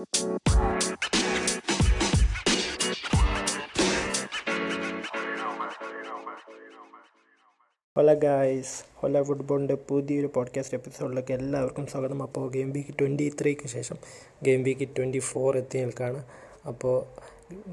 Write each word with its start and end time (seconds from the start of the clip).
Hello 0.00 0.38
guys 8.14 8.84
Hala 9.02 9.22
ഫുട്ബോളിന്റെ 9.22 9.74
പുതിയൊരു 9.74 10.26
podcast 10.26 10.74
എപ്പിസോഡിലേക്ക് 10.74 11.32
എല്ലാവർക്കും 11.32 11.86
സ്വാഗതം. 11.86 12.22
അപ്പോൾ 12.22 12.50
ഗെയിം 12.50 12.72
വീക്ക് 12.72 12.94
ട്വന്റി 13.00 13.32
ത്രീക്ക് 13.40 13.68
ശേഷം 13.68 13.96
ഗെയിം 14.42 14.62
വീക്ക് 14.62 14.88
ട്വന്റി 14.96 15.18
ഫോർ 15.18 15.56
എത്തി 15.56 15.78
നിൽക്കുകയാണ് 15.78 16.24
അപ്പോൾ 16.66 17.06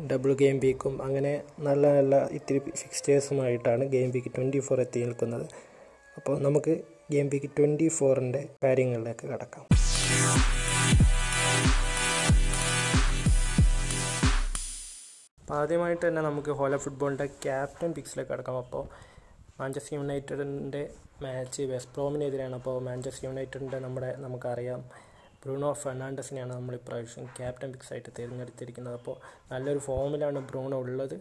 ഡബിൾ 0.07 0.33
ഗെയിം 0.33 0.59
വീക്കും 0.59 1.01
അങ്ങനെ 1.01 1.43
നല്ല 1.59 1.93
നല്ല 1.93 2.27
ഇത്തിരി 2.27 2.59
ഫിക്സ്റ്റേഴ്സുമായിട്ടാണ് 2.59 3.85
ഗെയിം 3.85 4.11
വീക്ക് 4.11 4.31
ട്വന്റി 4.35 4.59
ഫോർ 4.59 4.81
എത്തി 4.81 4.99
നിൽക്കുന്നത്. 4.99 5.49
അപ്പോൾ 6.17 6.41
നമുക്ക് 6.41 6.77
ഗെയിം 7.11 7.27
വീക്ക് 7.27 7.49
ട്വന്റി 7.57 7.87
ഫോറിന്റെ 7.87 8.49
കാര്യങ്ങളിലേക്ക് 8.63 9.27
കടക്കാം. 9.27 9.76
അപ്പോൾ 15.47 15.59
ആദ്യമായിട്ട് 15.63 16.01
തന്നെ 16.05 16.21
നമുക്ക് 16.21 16.51
ഹോല 16.59 16.77
ഫുട്ബോളിന്റെ 16.83 17.25
ക്യാപ്റ്റൻ 17.43 17.91
പിക്സിലേക്ക് 17.97 18.29
കടക്കാം. 18.31 18.55
അപ്പോൾ 18.63 18.81
മാഞ്ചസ്റ്റർ 19.59 19.93
യുണൈറ്റഡിന്റെ 19.97 20.81
മാച്ച് 21.23 21.61
വെസ്റ്റ് 21.69 21.91
ബ്രോമിനെതിരെയാണ്. 21.95 22.55
അപ്പോൾ 22.59 22.75
മാഞ്ചസ്റ്റർ 22.87 23.25
യുണൈറ്റഡിന്റെ 23.27 23.79
നമ്മുടെ 23.85 24.09
നമുക്കറിയാം 24.23 24.81
ബ്രൂണോ 25.43 25.69
ഫെർണാണ്ടസിനെയാണ് 25.83 26.53
നമ്മൾ 26.57 26.73
ഇപ്രാവശ്യം 26.79 27.25
ക്യാപ്റ്റൻ 27.37 27.69
പിക്സ് 27.73 27.91
ആയിട്ട് 27.93 28.11
തിരഞ്ഞെടുത്തിരിക്കുന്നത്. 28.19 28.95
അപ്പോൾ 28.99 29.15
നല്ലൊരു 29.51 29.83
ഫോമിലാണ് 29.87 30.41
ബ്രൂണോ 30.49 30.79
ഉള്ളത്. 30.85 31.15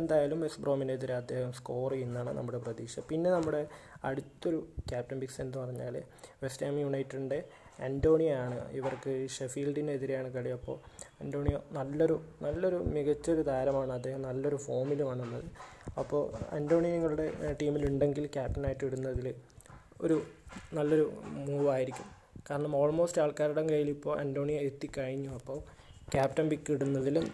എന്തായാലും 0.00 0.40
വെസ്റ്റ് 0.46 0.62
ബ്രോമിനെതിരെ 0.66 1.16
അദ്ദേഹം 1.22 1.52
സ്കോർ 1.60 1.90
ചെയ്യുന്നതാണ് 1.92 2.32
നമ്മുടെ 2.40 2.60
പ്രതീക്ഷ. 2.66 2.98
പിന്നെ 3.12 3.30
നമ്മുടെ 3.36 3.62
അടുത്തൊരു 4.10 4.60
ക്യാപ്റ്റൻ 4.92 5.18
പിക്സ് 5.24 5.40
എന്ന് 5.46 5.58
പറഞ്ഞാൽ 5.62 5.96
വെസ്റ്റ് 6.44 6.66
ഹാം 6.66 6.78
യുണൈറ്റഡിന്റെ 6.86 7.40
അന്റോണിയാണ് 7.80 8.70
ഇവർക്ക് 8.72 9.26
ഷെഫീൽഡിനെതിരെയാണ് 9.28 10.28
കളി. 10.32 10.48
അപ്പോൾ 10.48 10.78
അന്റോണിയോ 11.20 11.64
നല്ലൊരു 11.72 12.22
നല്ലൊരു 12.42 12.76
മികച്ചൊരു 12.76 13.42
താരമാണ്. 13.42 13.92
അദ്ദേഹം 13.92 14.22
നല്ലൊരു 14.22 14.56
ഫോമിലുമാണുള്ളത്. 14.56 15.44
അപ്പോൾ 15.98 16.22
അന്റോണിയോ 16.54 16.92
നിങ്ങളുടെ 16.92 17.56
ടീമിലുണ്ടെങ്കിൽ 17.62 18.26
ക്യാപ്റ്റനായിട്ട് 18.26 18.84
ഇടുന്നതിൽ 18.84 19.34
ഒരു 20.00 20.22
നല്ലൊരു 20.74 21.12
മൂവായിരിക്കും. 21.24 22.06
കാരണം 22.50 22.76
ഓൾമോസ്റ്റ് 22.76 23.22
ആൾക്കാരുടെ 23.22 23.62
കയ്യിൽ 23.62 23.88
ഇപ്പോൾ 23.88 24.20
അന്റോണിയോ 24.20 24.60
എത്തിക്കഴിഞ്ഞു. 24.60 25.30
അപ്പോൾ 25.30 25.58
ക്യാപ്റ്റൻ 26.14 26.48
പിക്ക് 26.48 26.72
ഇടുന്നതിലും 26.72 27.26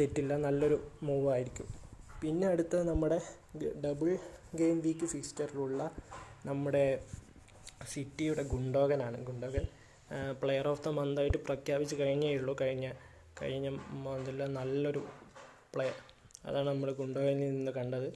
തെറ്റില്ല 0.00 0.36
നല്ലൊരു 0.36 0.88
മൂവായിരിക്കും. 1.02 1.68
പിന്നെ 2.22 2.46
അടുത്തത് 2.48 2.88
നമ്മുടെ 2.88 3.20
ഡബിൾ 3.84 4.18
ഗെയിം 4.54 4.80
വീക്ക് 4.80 5.06
ഫിക്സ്റ്ററിലുള്ള 5.06 5.90
നമ്മുടെ 6.46 7.04
സിറ്റിയുടെ 7.86 8.42
ഗുണ്ടോകനാണ്. 8.42 9.24
ഗുണ്ടോകൻ 9.26 9.66
പ്ലെയർ 10.42 10.68
ഓഫ് 10.68 10.84
ദ 10.84 10.88
മന്തായിട്ട് 10.88 11.38
പ്രഖ്യാപിച്ച് 11.38 11.96
കഴിഞ്ഞേ 11.96 12.36
ഉള്ളൂ. 12.36 12.56
കഴിഞ്ഞ 12.60 12.92
കഴിഞ്ഞ 13.42 13.68
മന്തിൽ 13.92 14.44
നല്ലൊരു 14.44 15.06
പ്ലെയർ 15.74 15.94
അതാണ് 16.44 16.68
നമ്മൾ 16.68 16.92
ഗുണ്ടോകനിൽ 16.92 17.50
നിന്ന് 17.50 17.72
കണ്ടത്. 17.72 18.08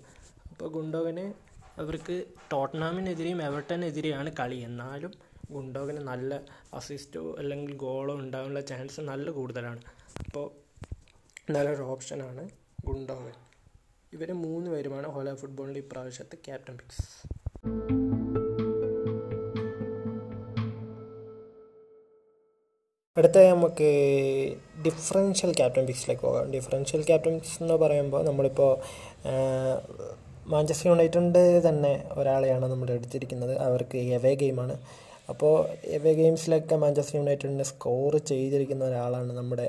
അപ്പോൾ 0.51 0.69
ഗുണ്ടോകനെ 0.69 1.35
അവർക്ക് 1.79 2.25
ടോട്ടനാമിനെതിരെയും 2.53 3.43
എവർട്ടനെതിരെയാണ് 3.43 4.33
കളി. 4.41 4.57
എന്നാലും 4.57 5.13
ഗുണ്ടോകന് 5.51 5.99
നല്ല 5.99 6.41
അസിസ്റ്റോ 6.75 7.35
അല്ലെങ്കിൽ 7.39 7.77
ഗോളോ 7.77 8.15
ഉണ്ടാകാനുള്ള 8.15 8.61
ചാൻസ് 8.61 9.01
നല്ല 9.01 9.31
കൂടുതലാണ്. 9.31 9.83
അപ്പോൾ 10.27 10.51
നല്ലൊരു 11.53 11.83
ഓപ്ഷനാണ് 11.83 12.49
ഗുണ്ടോകൻ. 12.85 13.33
ഇവർ 14.13 14.33
മൂന്ന് 14.33 14.71
പേരുമാണ് 14.71 15.07
ഹോല 15.07 15.35
ഫുട്ബോളിന്റെ 15.35 15.81
ഇപ്രാവശ്യത്തെ 15.81 16.37
ക്യാപ്റ്റൻ 16.37 16.77
പിക്സ് 16.77 18.02
അടുത്ത 23.17 23.39
നമുക്ക് 23.49 23.89
ഡിഫറൻഷ്യൽ 24.85 25.51
ക്യാപ്റ്റൻ 25.57 25.87
പിക്സിലേക്ക് 25.89 26.23
പോകാം. 26.23 26.45
ഡിഫറൻഷ്യൽ 26.53 27.01
ക്യാപ്റ്റൻ 27.09 27.33
പിക്സ് 27.39 27.59
എന്ന് 27.63 27.75
പറയുമ്പോൾ 27.75 28.23
നമ്മളിപ്പോൾ 28.25 28.71
മാഞ്ചസ്റ്റർ 30.47 30.87
യുണൈറ്റഡ് 30.91 31.42
തന്നെ 31.67 31.91
ഒരാളെയാണ് 32.13 32.67
നമ്മൾ 32.67 32.91
എടുത്തിരിക്കുന്നത്. 32.91 33.53
അവർക്ക് 33.67 33.98
എവേ 34.19 34.33
ഗെയിമാണ് 34.35 34.77
അപ്പോൾ 35.29 35.53
എവേ 35.97 36.13
ഗെയിംസിലൊക്കെ 36.13 36.77
മാഞ്ചസ്റ്റർ 36.77 37.17
യുണൈറ്റഡിനെ 37.19 37.63
സ്കോർ 37.63 38.14
ചെയ്തിരിക്കുന്ന 38.31 38.85
ഒരാളാണ് 38.85 39.33
നമ്മുടെ 39.33 39.69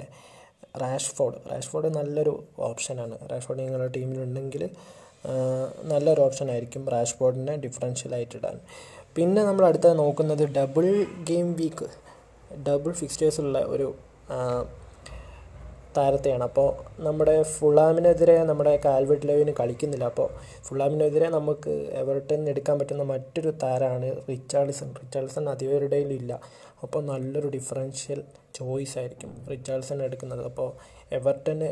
റാഷ്ഫോർഡ് 0.77 1.41
റാഷ്ഫോർഡ് 1.51 1.91
നല്ലൊരു 1.97 2.35
ഓപ്ഷനാണ് 2.69 3.17
റാഷ്ഫോർഡ് 3.31 3.61
നിങ്ങളുടെ 3.61 3.89
ടീമിലുണ്ടെങ്കിൽ 3.97 4.63
നല്ലൊരു 5.85 6.21
ഓപ്ഷൻ 6.21 6.51
ആയിരിക്കും 6.51 6.85
റാഷ്ഫോർഡിനെ 6.89 7.55
ഡിഫറൻഷ്യൽ 7.57 8.15
ആയിട്ടിടാൻ 8.15 8.55
പിന്നെ 9.15 9.43
നമ്മൾ 9.43 9.65
അടുത്തത് 9.65 9.99
നോക്കുന്നത് 9.99 10.43
ഡബിൾ 10.57 10.87
ഗെയിം 11.23 11.53
വീക്ക് 11.53 11.89
ഡബിൾ 12.67 12.91
ഫിക്സ്റ്റേഴ്സുള്ള 12.91 13.59
ഒരു 13.73 13.87
താരത്തെയാണ്. 15.97 16.43
അപ്പോൾ 16.43 16.69
നമ്മുടെ 17.03 17.43
ഫുള്ളാമിനെതിരെ 17.43 18.43
നമ്മുടെ 18.43 18.79
കാൽവെട്ട് 18.85 19.27
ലെവിന് 19.27 19.53
കളിക്കുന്നില്ല. 19.59 20.05
അപ്പോൾ 20.05 20.29
ഫുള്ളാമിനെതിരെ 20.67 21.27
നമുക്ക് 21.29 21.69
എവർട്ടൻ 21.69 22.49
എടുക്കാൻ 22.49 22.79
പറ്റുന്ന 22.79 23.03
മറ്റൊരു 23.03 23.53
താരമാണ് 23.63 24.09
റിച്ചാർഡ്സൺ. 24.29 24.89
റിച്ചാർഡ്സൺ 25.01 25.49
അധികരുടെയും 25.49 26.13
ഇല്ല. 26.13 26.39
അപ്പോൾ 26.83 27.03
നല്ലൊരു 27.03 27.47
ഡിഫറൻഷ്യൽ 27.47 28.23
ചോയ്സ് 28.55 28.97
ആയിരിക്കും 28.97 29.31
റിച്ചാർഡ്സൺ 29.51 30.03
എടുക്കുന്നത്. 30.03 30.45
അപ്പോൾ 30.45 30.69
എവർട്ടന് 31.13 31.67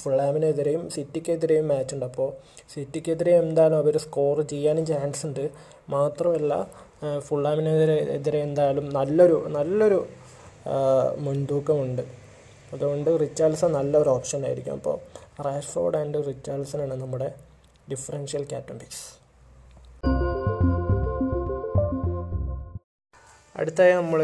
ഫുള്ളാമിനെതിരെയും 0.00 0.90
സിറ്റിക്കെതിരെയും 0.90 1.68
മാച്ച് 1.68 1.94
ഉണ്ട് 1.94 2.06
അപ്പോൾ 2.06 2.32
സിറ്റിക്കെതിരെ 2.74 3.32
എന്തായാലും 3.32 3.78
അവർ 3.78 3.98
സ്കോർ 3.98 4.42
ചെയ്യാനും 4.42 4.86
ചാൻസ് 4.86 5.26
ഉണ്ട് 5.26 5.50
മാത്രമല്ല 5.90 6.54
ഫുള്ളാമിനെതിരെ 7.18 7.96
എതിരെ 8.12 8.38
എന്തായാലും 8.38 8.94
നല്ലൊരു 8.94 9.44
നല്ലൊരു 9.48 10.06
മുൻതൂക്കമുണ്ട്. 11.18 12.02
അതുകൊണ്ട് 12.72 13.20
റിച്ചാൽസൺ 13.20 13.72
നല്ലൊരു 13.72 14.08
ഓപ്ഷൻ 14.08 14.46
ആയിരിക്കും. 14.46 14.72
അപ്പോൾ 14.72 14.98
റാഷ്ഫോർഡ് 15.42 15.96
ആൻഡ് 15.96 16.26
റിച്ചാൽസൺ 16.26 16.82
ആണ് 16.82 16.94
നമ്മുടെ 16.94 17.34
ഡിഫറൻഷ്യൽ 17.90 18.44
ക്യാപ്റ്റൻ 18.44 18.78
അടുത്തായി 23.56 23.92
നമ്മൾ 23.92 24.22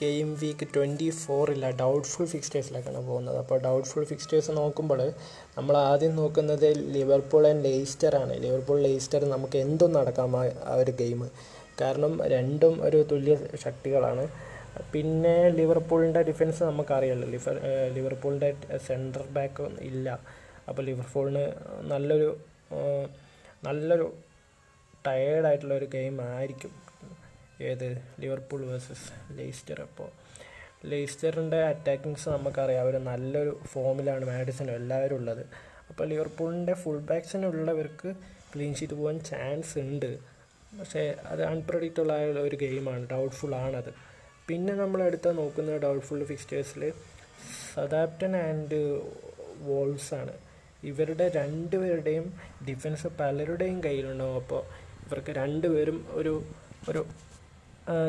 ഗെയിം 0.00 0.38
വീക്ക് 0.40 0.66
ട്വന്റി 0.76 1.10
ഫോറില്ല 1.10 1.70
ഡൗട്ട്ഫുൾ 1.70 2.24
ഫിക്സ്റ്റേഴ്സിലേക്കാണ് 2.24 3.08
പോകുന്നത്. 3.08 3.36
അപ്പോൾ 3.38 3.58
ഡൗട്ട്ഫുൾ 3.58 4.04
ഫിക്സ്റ്റേഴ്സ് 4.04 4.50
നോക്കുമ്പോൾ 4.50 5.12
നമ്മൾ 5.58 5.76
ആദ്യം 5.76 6.16
നോക്കുന്നത് 6.16 6.66
ലിവർപൂൾ 6.78 7.46
ആൻഡ് 7.46 7.64
ലെയ്സ്റ്റർ 7.64 8.16
ആണ്. 8.16 8.34
ലിവർപൂൾ 8.42 8.80
ലെയ്സ്റ്റർ 8.80 9.24
നമുക്ക് 9.24 9.56
എന്തും 9.58 9.92
നടക്കാം 9.92 10.36
ആ 10.40 10.74
ഒരു 10.74 10.90
ഗെയിം 10.90 11.30
കാരണം 11.80 12.28
രണ്ടും 12.28 12.82
ഒരു 12.82 13.06
തുല്യ 13.10 13.36
ശക്തികളാണ്. 13.54 14.28
പിന്നെ 14.92 15.48
ലിവർപൂളിന്റെ 15.48 16.22
ഡിഫൻസ് 16.22 16.62
നമുക്കറിയാമല്ലോ 16.62 17.28
ലിവർ 17.28 17.56
ലിവർപൂളിന്റെ 17.92 18.56
സെന്റർ 18.86 19.22
ബാക്ക് 19.22 19.62
ഇല്ല. 19.62 20.20
അപ്പോൾ 20.68 20.82
ലിവർപൂളിന് 20.82 21.44
നല്ലൊരു 21.92 22.38
നല്ലൊരു 23.64 24.14
ടയേർഡായിട്ടുള്ള 25.06 25.74
ഒരു 25.74 25.84
ഗെയിം 25.84 26.22
ആയിരിക്കും 26.22 26.72
ഏത്? 27.60 28.02
Liverpool 28.20 28.66
versus 28.66 29.38
Leicester. 29.38 29.80
അപ്പോൾ 29.80 30.08
ലെയ്സ്റ്ററിന്റെ 30.84 31.62
അറ്റാക്കിങ്സ് 31.64 32.28
നമുക്കറിയാം. 32.28 32.80
അവർ 32.80 33.04
നല്ലൊരു 33.04 33.60
ഫോമിലാണ് 33.72 34.24
മാഡിസനും 34.24 34.74
എല്ലാവരും 34.74 35.14
ഉള്ളത്. 35.14 35.46
അപ്പോൾ 35.90 36.04
ലിവർപൂളിന്റെ 36.08 36.74
ഫുൾ 36.74 36.98
ബാക്സിനുള്ളവർക്ക് 36.98 38.14
ക്ലീൻ 38.54 38.74
ഷീറ്റ് 38.74 38.94
പോകാൻ 38.94 39.20
ചാൻസ് 39.20 39.78
ഉണ്ട്. 39.78 40.33
പക്ഷേ 40.78 41.02
അത് 41.32 41.42
അൺപ്രഡിക്റ്റബിൾ 41.44 42.12
ആയ 42.12 42.24
ഒരു 42.48 42.56
ഗെയിമാണ് 42.56 43.04
ഡൗട്ട്ഫുൾ 43.10 43.54
ആണത്. 43.54 43.90
പിന്നെ 44.48 44.72
നമ്മൾ 44.74 45.02
എടുത്ത 45.02 45.28
നോക്കുന്ന 45.28 45.76
ഡൗട്ട്ഫുൾ 45.84 46.24
ഫിക്സ്റ്റേഴ്സിൽ 46.24 46.82
സദാപ്റ്റൻ 47.74 48.36
ആൻഡ് 48.36 48.80
വോൾസ് 49.68 50.14
ആണ്. 50.14 50.34
ഇവരുടെ 50.90 51.26
രണ്ടുപേരുടെയും 51.36 52.26
ഡിഫൻസ് 52.68 53.08
പലരുടെയും 53.20 53.78
കയ്യിലുണ്ടാവും. 53.84 54.36
അപ്പോൾ 54.42 54.62
ഇവർക്ക് 55.06 55.32
രണ്ടുപേരും 55.40 55.98
ഒരു 56.20 56.34
ഒരു 56.88 57.02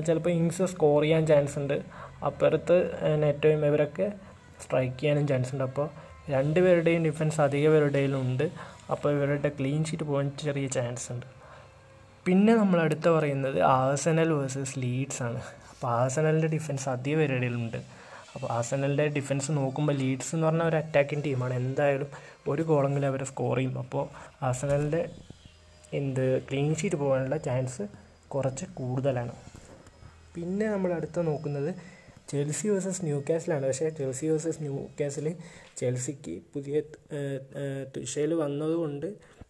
ചിലപ്പോൾ 0.08 0.30
ഇങ്സ് 0.30 0.64
സ്കോർ 0.64 1.02
ചെയ്യാൻ 1.03 1.24
ചാൻസ് 1.28 1.59
ഉണ്ട്. 1.59 1.78
അപ്പുറത്ത് 2.26 2.78
നെറ്റോയും 3.24 3.66
ഇവരൊക്കെ 3.66 4.08
സ്ട്രൈക്ക് 4.64 4.97
ചെയ്യാനും 5.00 5.28
ചാൻസ് 5.28 5.52
ഉണ്ട്. 5.53 5.64
അപ്പോൾ 5.64 5.88
രണ്ടുപേരുടെയും 6.29 7.02
ഡിഫൻസ് 7.06 7.41
അധിക 7.41 7.66
പേരുടെയും 7.70 8.22
ഉണ്ട് 8.22 8.46
അപ്പോൾ 8.91 9.09
ഇവരുടെ 9.16 9.50
ക്ലീൻ 9.59 9.82
ഷീറ്റ് 9.85 10.03
പോകാൻ 10.03 10.32
ചെറിയ 10.44 10.68
ചാൻസ് 10.68 11.11
ഉണ്ട്. 11.14 11.28
പിന്നെ 12.27 12.53
നമ്മൾ 12.59 12.79
അടുത്ത 12.83 13.07
പറയുന്നത് 13.16 13.57
ആസനൽ 13.79 14.29
വേഴ്സസ് 14.37 14.75
ലീഡ്സ് 14.83 15.22
ആണ്. 15.25 15.41
അപ്പോൾ 15.72 15.89
ആസനലിന്റെ 16.03 16.49
ഡിഫൻസ് 16.53 16.87
അധിക 16.93 17.16
പേരുടെയിലുണ്ട് 17.19 17.77
അപ്പോൾ 18.35 18.47
ആസനലിന്റെ 18.55 19.05
ഡിഫൻസ് 19.17 19.49
നോക്കുമ്പോൾ 19.57 19.95
ലീഡ്സ് 19.99 20.31
എന്ന് 20.35 20.47
പറഞ്ഞാൽ 20.47 20.67
ഒരു 20.72 20.77
അറ്റാക്കിംഗ് 20.81 21.23
ടീമാണ് 21.25 21.53
എന്തായാലും 21.61 22.09
ഒരു 22.51 22.63
ഗോളെങ്കിലും 22.72 23.07
അവർ 23.11 23.22
സ്കോർ 23.31 23.57
ചെയ്യും. 23.57 23.75
അപ്പോൾ 23.83 24.03
ആസനലിന്റെ 24.49 25.01
എന്ത് 25.99 26.23
ക്ലീൻ 26.47 26.72
ഷീറ്റ് 26.79 26.97
പോകാനുള്ള 27.03 27.37
ചാൻസ് 27.47 27.83
കുറച്ച് 28.33 28.66
കൂടുതലാണ്. 28.79 29.33
പിന്നെ 30.35 30.66
നമ്മൾ 30.73 30.91
അടുത്ത 30.97 31.19
നോക്കുന്നത് 31.29 31.72
ചെൽസി 32.31 32.66
വേഴ്സസ് 32.72 33.01
ന്യൂ 33.07 33.17
കാസിലാണ് 33.29 33.66
പക്ഷേ 33.69 33.89
ചെൽസി 33.99 34.25
വേഴ്സസ് 34.31 34.61
ന്യൂ 34.66 34.75
കാസിൽ 34.99 35.27
ചെൽസിക്ക് 35.79 36.35
പുതിയ 36.53 36.77
തുഷയിൽ 37.95 38.31
വന്നതുകൊണ്ട് 38.43 39.07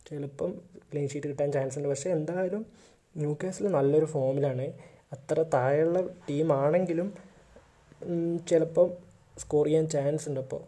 ചിലപ്പം 0.07 0.51
ക്ലീൻ 0.89 1.07
ഷീറ്റ് 1.11 1.27
കിട്ടാൻ 1.31 1.49
ചാൻസ് 1.55 1.77
ഉണ്ട്. 1.79 1.89
പക്ഷേ 1.93 2.09
എന്തായാലും 2.17 2.63
ന്യൂ 3.15 3.31
കാസിൽ 3.41 3.65
നല്ലൊരു 3.77 4.07
ഫോമിലാണ് 4.15 4.65
അത്ര 5.15 5.45
താഴെയുള്ള 5.53 5.99
ടീമാണെങ്കിലും 6.29 7.09
ചിലപ്പം 8.49 8.89
സ്കോർ 9.43 9.65
ചെയ്യാൻ 9.67 9.85
ചാൻസ് 9.95 10.25
ഉണ്ട് 10.29 10.41
അപ്പോൾ 10.45 10.61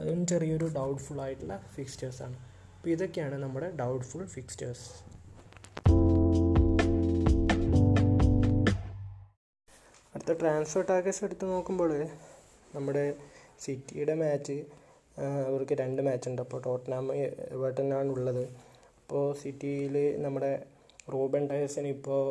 അതും 0.00 0.20
ചെറിയൊരു 0.30 0.66
ഡൗട്ട്ഫുൾ 0.76 1.18
ആയിട്ടുള്ള 1.24 1.54
ഫിക്സ്റ്റേഴ്സാണ് 1.74 2.36
അപ്പോൾ 2.74 2.90
ഇതൊക്കെയാണ് 2.94 3.36
നമ്മുടെ 3.44 3.68
ഡൗട്ട്ഫുൾ 3.80 4.24
ഫിക്സ്റ്റേഴ്സ് 4.34 4.86
അടുത്ത 10.14 10.32
ട്രാൻസ്ഫർ 10.40 10.82
ടാർഗറ്റ്സ് 10.90 11.24
എടുത്ത് 11.26 11.46
നോക്കുമ്പോൾ 11.52 11.92
നമ്മുടെ 12.74 13.04
സിറ്റിയുടെ 13.64 14.14
മാച്ച് 14.22 14.56
അവർക്ക് 15.48 15.74
രണ്ട് 15.82 16.00
മാച്ച് 16.06 16.28
ഉണ്ട്. 16.30 16.40
അപ്പോൾ 16.42 16.60
ടോട്ടനാം 16.66 17.06
എവർട്ടനാണ് 17.54 18.10
ഉള്ളത്. 18.16 18.44
അപ്പോൾ 19.08 19.28
സിറ്റിയിൽ 19.40 19.94
നമ്മുടെ 20.22 20.50
റൂബൻ 21.12 21.42
ഡയസിന് 21.50 21.88
ഇപ്പോൾ 21.94 22.24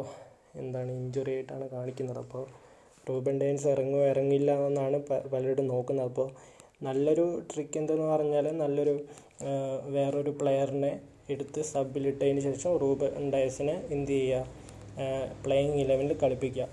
എന്താണ് 0.62 0.90
ഇഞ്ചുറി 0.98 1.32
ആയിട്ടാണ് 1.36 1.66
കാണിക്കുന്നത്. 1.72 2.20
അപ്പോൾ 2.26 2.44
റൂബൻ 3.08 3.36
ഡയൻസ് 3.42 3.66
ഇറങ്ങുമോ 3.72 4.04
ഇറങ്ങില്ല 4.12 4.52
എന്നാണ് 4.68 4.98
പലരും 5.34 5.66
നോക്കുന്നത്. 5.72 6.08
അപ്പോൾ 6.12 6.28
നല്ലൊരു 6.88 7.26
ട്രിക്ക് 7.52 7.80
എന്തെന്ന് 7.82 8.06
പറഞ്ഞാൽ 8.14 8.46
നല്ലൊരു 8.62 8.96
വേറൊരു 9.96 10.34
പ്ലെയറിനെ 10.42 10.94
എടുത്ത് 11.36 11.62
സബിലിട്ടതിന് 11.74 12.44
ശേഷം 12.48 12.78
റൂബൻ 12.84 13.26
ഡയസിനെ 13.36 13.78
എന്ത് 13.96 14.16
ചെയ്യുക? 14.16 14.46
പ്ലേയിങ് 15.46 15.80
ഇലവനിൽ 15.86 16.16
കളിപ്പിക്കുക. 16.24 16.68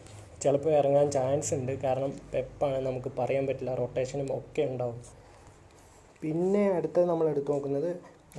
ചിലപ്പോൾ 0.45 0.73
ഇറങ്ങാൻ 0.81 1.09
ചാൻസ് 1.19 1.53
ഉണ്ട്. 1.61 1.75
കാരണം 1.87 2.13
പെപ്പാണ് 2.35 2.81
നമുക്ക് 2.89 3.13
പറയാൻ 3.21 3.47
പറ്റില്ല. 3.51 3.75
റൊട്ടേഷനും 3.83 4.29
ഒക്കെ 4.41 4.65
ഉണ്ടാവും. 4.73 5.01
പിന്നെ 6.23 6.67
അടുത്തത് 6.79 7.07
നമ്മൾ 7.13 7.29
എടുത്തു 7.35 7.53
നോക്കുന്നത് 7.55 7.93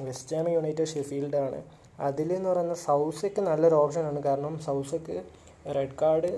വെസ്റ്റ് 0.08 0.36
ഹാം 0.36 0.48
യുണൈറ്റഡ് 0.56 0.92
ഷെഫീൽഡാണ് 0.94 1.60
അതിലെന്ന് 2.08 2.48
പറയുന്ന 2.50 2.76
സൗസക്ക് 2.88 3.42
നല്ലൊരു 3.50 3.76
ഓപ്ഷനാണ് 3.82 4.22
കാരണം 4.28 4.54
സൗസക്ക് 4.68 5.18
റെഡ് 5.76 5.98
കാർഡ് 6.02 6.32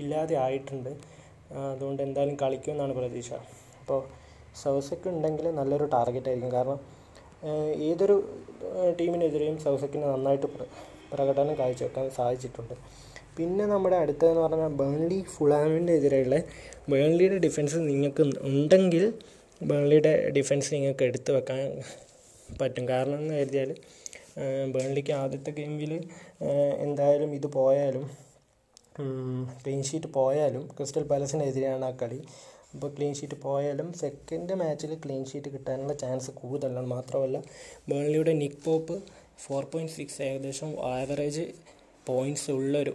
ഇല്ലാതെ 0.00 0.34
ആയിട്ടുണ്ട്. 0.44 0.90
അതുകൊണ്ട് 1.74 2.00
എന്തായാലും 2.06 2.36
കളിക്കുമെന്നാണ് 2.42 2.94
പ്രതീക്ഷ. 2.98 3.32
അപ്പോൾ 3.80 4.00
സൗസക്ക് 4.62 5.08
ഉണ്ടെങ്കിൽ 5.14 5.46
നല്ലൊരു 5.60 5.86
ടാർഗറ്റ് 5.94 6.28
ആയിരിക്കും. 6.30 6.52
കാരണം 6.56 6.80
ഏതൊരു 7.88 8.16
ടീമിനെതിരെയും 9.00 9.56
സൗസക്കിന് 9.64 10.06
നന്നായിട്ട് 10.12 10.48
പ്രകടനം 11.12 11.54
കാഴ്ചവെക്കാൻ 11.60 12.06
സാധിച്ചിട്ടുണ്ട്. 12.18 12.74
പിന്നെ 13.38 13.64
നമ്മുടെ 13.72 13.96
അടുത്തതെന്ന് 14.02 14.42
പറഞ്ഞാൽ 14.46 14.72
ബേൺലി 14.80 15.18
ഫുളാമിന്റെ 15.34 15.92
എതിരെയുള്ള 15.98 16.36
ബേൺലിയുടെ 16.92 17.38
ഡിഫൻസ് 17.46 17.78
നിങ്ങൾക്ക് 17.90 18.24
ഉണ്ടെങ്കിൽ 18.50 19.04
ബേൺലിയുടെ 19.60 20.12
ഡിഫൻസ് 20.36 20.70
നിങ്ങൾക്ക് 20.74 21.04
എടുത്തു 21.10 21.32
വെക്കാൻ 21.36 21.60
പറ്റും. 22.60 22.84
കാരണം 22.92 23.18
എന്ന് 23.22 23.34
കരുതിയാൽ 23.40 23.70
ബേൺലിക്ക് 24.74 25.12
ആദ്യത്തെ 25.22 25.50
ഗെയിമിൽ 25.58 25.92
എന്തായാലും 26.84 27.30
ഇത് 27.38 27.48
പോയാലും 27.58 28.04
ക്ലീൻ 29.60 29.80
ഷീറ്റ് 29.88 30.08
പോയാലും 30.18 30.64
ക്രിസ്റ്റൽ 30.76 31.04
പാലസിനെതിരെയാണ് 31.10 31.86
ആ 31.90 31.92
കളി. 32.02 32.20
അപ്പോൾ 32.74 32.88
ക്ലീൻ 32.94 33.12
ഷീറ്റ് 33.18 33.36
പോയാലും 33.46 33.88
സെക്കൻഡ് 34.02 34.54
മാച്ചിൽ 34.60 34.92
ക്ലീൻ 35.02 35.22
ഷീറ്റ് 35.30 35.50
കിട്ടാനുള്ള 35.54 35.94
ചാൻസ് 36.02 36.30
കൂടുതലാണ്. 36.40 36.88
മാത്രമല്ല 36.94 37.38
ബേൺലിയുടെ 37.90 38.32
Nick 38.42 38.60
Pope 38.66 38.96
four 39.44 39.62
point 39.72 39.94
six 39.98 40.20
ഏകദേശം 40.28 40.70
ആവറേജ് 40.94 41.44
പോയിന്റ്സ് 42.08 42.50
ഉള്ളൊരു 42.58 42.94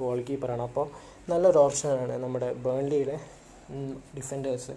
ഗോൾ 0.00 0.18
കീപ്പറാണ് 0.28 0.64
അപ്പോൾ 0.68 0.86
നല്ലൊരു 1.30 1.58
ഓപ്ഷനാണ് 1.66 2.14
നമ്മുടെ 2.24 2.48
ബേൺലിയുടെ 2.66 3.16
ഡിഫൻഡേഴ്സ് 4.16 4.74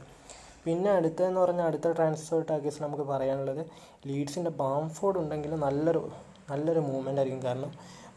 പിന്നെ 0.67 0.89
അടുത്തതെന്ന് 0.99 1.39
പറഞ്ഞാൽ 1.43 1.67
അടുത്ത 1.71 1.87
ട്രാൻസ്ഫർ 1.97 2.39
ടാർഗറ്റ്സ് 2.49 2.81
നമുക്ക് 2.85 3.05
പറയാനുള്ളത് 3.11 3.61
ലീഡ്സിന്റെ 4.09 4.51
ബാംഫോർഡ് 4.61 5.19
ഉണ്ടെങ്കിൽ 5.23 5.51
നല്ലൊരു 5.65 6.01
നല്ലൊരു 6.51 6.81
മൂവ്മെന്റ് 6.89 7.19
ആയിരിക്കും. 7.21 7.41
കാരണം 7.47 7.71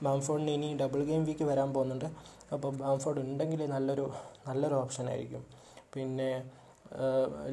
ബാംഫോർഡിന് 0.05 0.52
ഇനി 0.56 0.69
ഡബിൾ 0.82 1.00
ഗെയിം 1.08 1.23
വീക്ക് 1.29 1.44
വരാൻ 1.50 1.69
പോകുന്നുണ്ട്. 1.76 2.08
അപ്പോൾ 2.55 2.70
ബാംഫോർഡ് 2.82 3.20
ഉണ്ടെങ്കിൽ 3.25 3.61
നല്ലൊരു 3.75 4.05
നല്ലൊരു 4.49 4.76
ഓപ്ഷൻ 4.82 5.06
ആയിരിക്കും. 5.12 5.43
പിന്നെ 5.94 6.29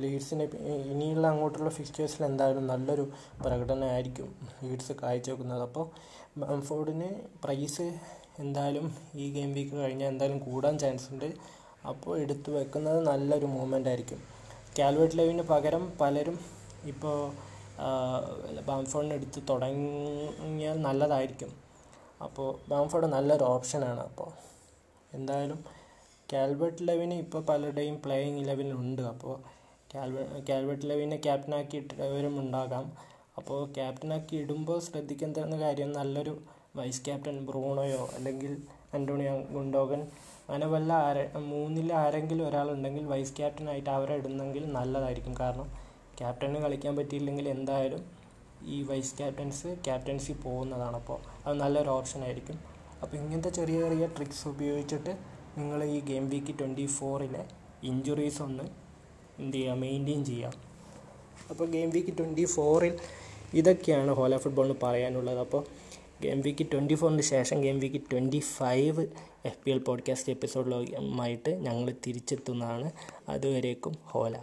ലീഡ്സിന് 0.03 0.45
ഇനിയുള്ള 0.91 1.25
അങ്ങോട്ടുള്ള 1.31 1.71
ഫിക്ചേഴ്സിൽ 1.77 2.21
എന്തായാലും 2.29 2.63
നല്ലൊരു 2.71 3.05
പ്രകടനമായിരിക്കും 3.43 4.29
ലീഡ്സ് 4.63 4.93
കാഴ്ചവെക്കുന്നത് 5.01 5.63
അപ്പോൾ 5.67 5.85
ബാംഫോർഡിന് 6.43 7.09
പ്രൈസ് 7.43 7.87
എന്തായാലും 8.43 8.87
ഈ 9.23 9.27
ഗെയിം 9.35 9.51
വീക്ക് 9.57 9.75
കഴിഞ്ഞാൽ 9.83 10.09
എന്തായാലും 10.13 10.39
കൂടാൻ 10.47 10.75
ചാൻസ് 10.83 11.07
ഉണ്ട്. 11.13 11.29
അപ്പോൾ 11.91 12.13
എടുത്തു 12.23 12.49
വെക്കുന്നത് 12.57 12.99
നല്ലൊരു 13.11 13.47
മൂവ്മെന്റ് 13.55 13.89
ആയിരിക്കും. 13.91 14.21
കാൽവേർട്ട് 14.79 15.17
ലെവിന് 15.19 15.43
പകരം 15.51 15.83
പലരും 16.01 16.37
ഇപ്പോൾ 16.91 17.17
ബാംഫോർഡിന് 18.67 19.15
എടുത്ത് 19.17 19.39
തുടങ്ങിയാൽ 19.49 20.77
നല്ലതായിരിക്കും. 20.87 21.51
അപ്പോൾ 22.25 22.47
ബാംഫോർഡ് 22.71 23.07
നല്ലൊരു 23.15 23.45
ഓപ്ഷനാണ് 23.53 24.01
അപ്പോൾ 24.09 24.29
എന്തായാലും 25.17 25.59
കാൽബർട്ട് 26.33 26.87
ലെവിന് 26.87 27.15
ഇപ്പോൾ 27.23 27.41
പലരുടെയും 27.49 27.97
പ്ലേയിങ് 28.05 28.39
ഇലവനിലുണ്ട് 28.43 29.03
അപ്പോൾ 29.11 29.35
കാൽബ 29.93 30.17
കാൽബർട്ട് 30.49 30.85
ലെവിനെ 30.91 31.17
ക്യാപ്റ്റനാക്കി 31.25 31.77
ഉണ്ടാകാം. 32.43 32.87
അപ്പോൾ 33.39 33.59
ക്യാപ്റ്റനാക്കി 33.77 34.35
ഇടുമ്പോൾ 34.43 34.79
ശ്രദ്ധിക്കേണ്ട 34.87 35.59
കാര്യം 35.65 35.91
നല്ലൊരു 35.99 36.33
വൈസ് 36.77 37.01
ക്യാപ്റ്റൻ 37.05 37.37
ബ്രൂണോയോ 37.49 38.03
അല്ലെങ്കിൽ 38.17 38.53
അന്റോണിയോ 38.95 39.33
ഗുണ്ടോഗൻ. 39.55 40.01
അങ്ങനെ 40.47 40.67
വല്ല 40.73 40.91
ആര 41.07 41.17
മൂന്നിൽ 41.51 41.89
ആരെങ്കിലും 42.01 42.43
ഒരാളുണ്ടെങ്കിൽ 42.49 43.05
വൈസ് 43.11 43.33
ക്യാപ്റ്റനായിട്ട് 43.37 43.89
അവരെ 43.97 44.15
ഇടുന്നെങ്കിൽ 44.19 44.63
നല്ലതായിരിക്കും. 44.77 45.33
കാരണം 45.41 45.67
ക്യാപ്റ്റന് 46.19 46.59
കളിക്കാൻ 46.65 46.93
പറ്റിയില്ലെങ്കിൽ 46.99 47.47
എന്തായാലും 47.55 48.03
ഈ 48.75 48.77
വൈസ് 48.89 49.13
ക്യാപ്റ്റൻസ് 49.17 49.69
ക്യാപ്റ്റൻസി 49.85 50.33
പോകുന്നതാണ് 50.45 50.97
അപ്പോൾ. 51.01 51.19
അത് 51.45 51.55
നല്ലൊരു 51.63 51.91
ഓപ്ഷൻ 51.97 52.21
ആയിരിക്കും. 52.27 52.57
അപ്പോൾ 53.01 53.15
ഇങ്ങനത്തെ 53.17 53.49
ചെറിയ 53.49 53.79
ചെറിയ 53.83 54.05
ട്രിക്സ് 54.17 54.45
ഉപയോഗിച്ചിട്ട് 54.47 55.11
നിങ്ങൾ 55.57 55.79
ഈ 55.95 55.97
ഗെയിം 56.09 56.25
വീക്ക് 56.29 56.53
ട്വന്റി 56.59 56.85
ഫോറിലെ 56.97 57.43
ഇഞ്ചുറീസ് 57.89 58.41
ഒന്ന് 58.45 58.65
എന്ത് 59.41 59.57
ചെയ്യുക 59.57 59.75
മെയിന്റെയിൻ 59.83 60.21
ചെയ്യാം 60.25 60.53
അപ്പോൾ 61.49 61.65
ഗെയിം 61.75 61.89
വീക്ക് 61.95 62.13
ട്വന്റി 62.19 62.45
ഫോറിൽ 62.55 62.95
ഇതൊക്കെയാണ് 63.59 64.11
ഹോല 64.19 64.37
ഫുട്ബോളിന് 64.37 64.75
പറയാനുള്ളത്. 64.83 65.39
അപ്പോൾ 65.45 65.61
ഗെയിം 66.21 66.41
വീക്ക് 66.41 66.65
ട്വന്റി 66.71 66.93
ഫോറിന് 66.93 67.21
ശേഷം 67.21 67.61
game 67.61 67.79
week 67.79 68.01
twenty 68.11 68.39
five 68.39 69.07
F 69.45 69.57
P 69.63 69.71
L 69.71 69.79
podcast 69.79 70.29
എപ്പിസോഡിലുമായിട്ട് 70.29 71.49
ഞങ്ങൾ 71.49 71.95
തിരിച്ചെത്തുന്നതാണ്. 72.07 72.91
അതുവരേക്കും 73.29 73.95
ഹോല. 74.03 74.37